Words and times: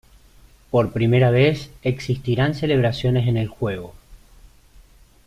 Por 0.71 0.93
primera 0.93 1.29
vez, 1.29 1.69
existirán 1.83 2.55
celebraciones 2.55 3.27
en 3.27 3.37
el 3.37 3.47
juego. 3.47 3.93